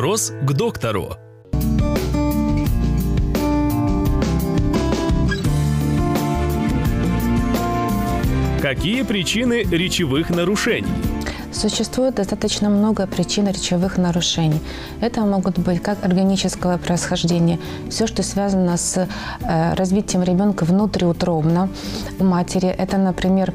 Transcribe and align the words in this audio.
Вопрос 0.00 0.32
к 0.44 0.52
доктору. 0.54 1.10
Какие 8.62 9.02
причины 9.02 9.62
речевых 9.70 10.30
нарушений? 10.30 10.88
Существует 11.52 12.14
достаточно 12.14 12.70
много 12.70 13.06
причин 13.06 13.46
речевых 13.46 13.98
нарушений. 13.98 14.60
Это 15.02 15.20
могут 15.20 15.58
быть 15.58 15.82
как 15.82 16.02
органического 16.02 16.78
происхождения, 16.78 17.58
все, 17.90 18.06
что 18.06 18.22
связано 18.22 18.78
с 18.78 18.96
э, 18.96 19.74
развитием 19.74 20.22
ребенка 20.22 20.64
внутриутробно 20.64 21.68
у 22.18 22.24
матери. 22.24 22.68
Это, 22.68 22.96
например, 22.96 23.52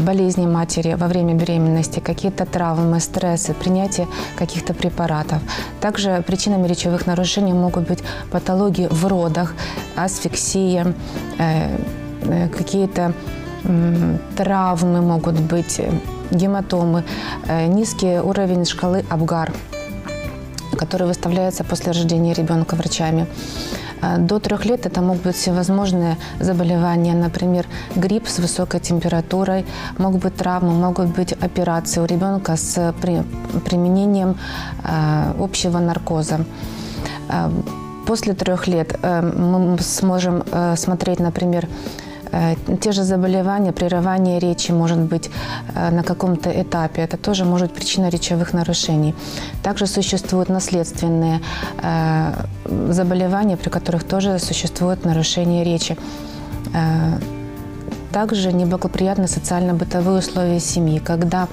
болезни 0.00 0.46
матери 0.46 0.94
во 0.94 1.06
время 1.06 1.34
беременности, 1.34 2.00
какие-то 2.00 2.44
травмы, 2.44 3.00
стрессы, 3.00 3.54
принятие 3.54 4.06
каких-то 4.36 4.74
препаратов. 4.74 5.42
Также 5.80 6.22
причинами 6.26 6.68
речевых 6.68 7.06
нарушений 7.06 7.52
могут 7.52 7.88
быть 7.88 8.00
патологии 8.30 8.88
в 8.90 9.06
родах, 9.06 9.54
асфиксия, 9.96 10.94
э, 11.38 11.78
э, 12.22 12.48
какие-то 12.48 13.12
травмы 14.36 15.00
могут 15.00 15.38
быть, 15.40 15.78
э, 15.78 15.92
гематомы, 16.30 17.04
э, 17.46 17.66
низкий 17.66 18.18
уровень 18.18 18.64
шкалы 18.64 19.04
Абгар, 19.10 19.52
который 20.76 21.06
выставляется 21.06 21.64
после 21.64 21.92
рождения 21.92 22.32
ребенка 22.32 22.74
врачами. 22.74 23.26
Э, 24.02 24.18
До 24.18 24.38
трех 24.38 24.64
лет 24.66 24.86
это 24.86 25.00
могут 25.00 25.22
быть 25.22 25.36
всевозможные 25.36 26.16
заболевания, 26.40 27.14
например, 27.14 27.66
грипп 27.96 28.28
с 28.28 28.38
высокой 28.38 28.80
температурой, 28.80 29.64
могут 29.98 30.22
быть 30.22 30.36
травмы, 30.36 30.72
могут 30.72 31.06
быть 31.16 31.32
операции 31.32 32.00
у 32.00 32.04
ребенка 32.04 32.56
с 32.56 32.94
при- 33.00 33.22
применением 33.64 34.36
э, 34.84 35.32
общего 35.38 35.78
наркоза. 35.78 36.44
Э, 37.28 37.50
После 38.06 38.34
трех 38.34 38.66
лет 38.66 38.98
мы 39.02 39.78
сможем 39.80 40.42
смотреть, 40.76 41.20
например, 41.20 41.68
Те 42.80 42.92
же 42.92 43.02
заболевания, 43.04 43.72
прерывание 43.72 44.38
речи 44.38 44.72
может 44.72 44.98
быть 44.98 45.30
э, 45.74 45.90
на 45.90 46.02
каком-то 46.02 46.50
этапе. 46.50 47.02
Это 47.02 47.16
тоже 47.16 47.44
может 47.44 47.68
быть 47.68 47.76
причина 47.76 48.08
речевых 48.08 48.54
нарушений. 48.54 49.14
Также 49.62 49.86
существуют 49.86 50.48
наследственные 50.48 51.40
э, 51.82 52.32
заболевания, 52.92 53.56
при 53.56 53.70
которых 53.70 54.04
тоже 54.04 54.38
существует 54.38 55.04
нарушение 55.04 55.64
речи. 55.64 55.96
Э, 56.74 57.18
Также 58.12 58.52
неблагоприятны 58.52 59.26
социально-бытовые 59.28 60.18
условия 60.18 60.60
семьи, 60.60 60.98
когда 60.98 61.48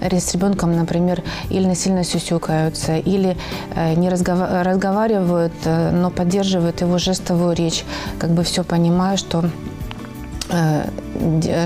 с 0.00 0.34
ребенком, 0.34 0.76
например, 0.76 1.22
или 1.50 1.66
насильно 1.66 2.04
сюсюкаются, 2.04 2.96
или 2.96 3.36
э, 3.74 3.94
не 3.94 4.08
разгова- 4.08 4.62
разговаривают, 4.62 5.52
э, 5.64 5.90
но 5.90 6.10
поддерживают 6.10 6.80
его 6.82 6.98
жестовую 6.98 7.54
речь, 7.56 7.84
как 8.18 8.30
бы 8.30 8.42
все 8.42 8.62
понимая, 8.62 9.16
что 9.16 9.40
э, 9.40 9.48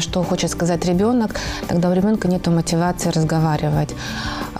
что 0.00 0.22
хочет 0.22 0.50
сказать 0.50 0.84
ребенок, 0.86 1.34
тогда 1.68 1.90
у 1.90 1.92
ребенка 1.92 2.28
нет 2.28 2.46
мотивации 2.46 3.10
разговаривать. 3.10 3.94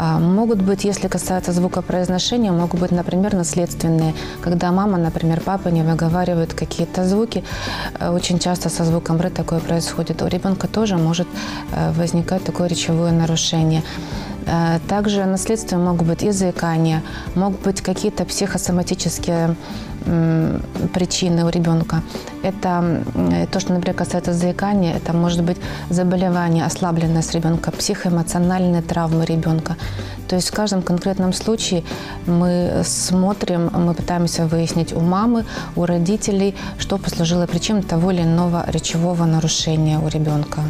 А, 0.03 0.19
Могут 0.19 0.63
быть, 0.63 0.85
если 0.85 1.09
касается 1.09 1.53
звукопроизношения, 1.53 2.53
могут 2.53 2.81
быть, 2.81 2.91
например, 2.91 3.35
наследственные, 3.35 4.15
когда 4.41 4.73
мама, 4.73 4.97
например, 4.97 5.43
папа 5.45 5.69
не 5.69 5.83
выговаривают 5.83 6.55
какие-то 6.55 7.05
звуки. 7.05 7.45
Э, 8.01 8.11
Очень 8.11 8.39
часто 8.39 8.71
со 8.71 8.85
звуком 8.85 9.21
«р» 9.21 9.31
такое 9.31 9.61
происходит. 9.61 10.23
У 10.23 10.27
ребенка 10.27 10.69
тоже 10.69 10.97
может 10.97 11.29
э, 11.73 11.93
возникать 11.93 12.45
такое 12.45 12.69
речевое 12.69 13.13
нарушение. 13.13 13.83
Э, 14.47 14.79
Также 14.89 15.27
наследствием 15.27 15.85
могут 15.85 16.09
быть 16.09 16.23
и 16.23 16.31
заикания, 16.31 17.03
могут 17.35 17.61
быть 17.61 17.83
какие-то 17.83 18.25
психосоматические 18.25 19.55
причины 20.95 21.45
у 21.45 21.49
ребенка. 21.49 22.03
Это 22.43 23.03
то, 23.53 23.61
что, 23.61 23.73
например, 23.73 23.97
касается 23.97 24.33
заикания, 24.33 24.95
это 24.95 25.13
может 25.13 25.43
быть 25.43 25.59
заболевание, 25.91 26.65
ослабленность 26.65 27.35
ребенка, 27.35 27.71
психоэмоциональные 27.71 28.83
травмы 28.83 29.25
ребенка. 29.25 29.77
То 30.29 30.37
есть 30.37 30.49
в 30.49 30.55
каждом 30.55 30.83
конкретном 30.83 31.33
случае 31.33 31.83
мы 32.27 32.83
смотрим, 32.85 33.71
мы 33.73 33.95
пытаемся 33.95 34.47
выяснить 34.47 34.93
у 34.93 35.01
мамы, 35.01 35.45
у 35.77 35.87
родителей, 35.87 36.55
что 36.79 36.99
послужило 36.99 37.47
причиной 37.47 37.83
того 37.83 38.11
или 38.11 38.23
иного 38.23 38.65
речевого 38.71 39.25
нарушения 39.25 39.99
у 39.99 40.09
ребенка. 40.09 40.61